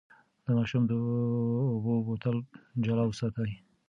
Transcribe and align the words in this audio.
د 0.45 0.47
ماشوم 0.57 0.83
د 0.87 0.91
اوبو 1.73 1.93
بوتل 2.07 2.37
جلا 2.85 3.03
وساتئ. 3.07 3.51